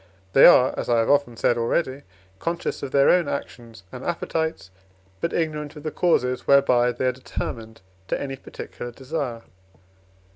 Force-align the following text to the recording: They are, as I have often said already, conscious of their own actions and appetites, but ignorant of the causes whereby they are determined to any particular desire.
They 0.33 0.47
are, 0.47 0.73
as 0.79 0.89
I 0.89 0.97
have 0.97 1.11
often 1.11 1.37
said 1.37 1.59
already, 1.59 2.01
conscious 2.39 2.81
of 2.81 2.89
their 2.89 3.07
own 3.11 3.27
actions 3.27 3.83
and 3.91 4.03
appetites, 4.03 4.71
but 5.19 5.31
ignorant 5.31 5.75
of 5.75 5.83
the 5.83 5.91
causes 5.91 6.47
whereby 6.47 6.91
they 6.91 7.05
are 7.05 7.11
determined 7.11 7.81
to 8.07 8.19
any 8.19 8.35
particular 8.35 8.91
desire. 8.91 9.43